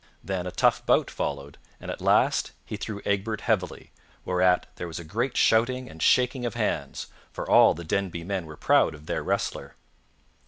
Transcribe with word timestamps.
Then 0.23 0.47
a 0.47 0.51
tough 0.51 0.83
bout 0.83 1.11
followed, 1.11 1.59
and 1.79 1.91
at 1.91 2.01
last 2.01 2.53
he 2.65 2.75
threw 2.75 3.03
Egbert 3.05 3.41
heavily, 3.41 3.91
whereat 4.25 4.65
there 4.77 4.87
was 4.87 4.97
a 4.97 5.03
great 5.03 5.37
shouting 5.37 5.87
and 5.87 6.01
shaking 6.01 6.43
of 6.43 6.55
hands, 6.55 7.05
for 7.31 7.47
all 7.47 7.75
the 7.75 7.83
Denby 7.83 8.23
men 8.23 8.47
were 8.47 8.57
proud 8.57 8.95
of 8.95 9.05
their 9.05 9.21
wrestler. 9.21 9.75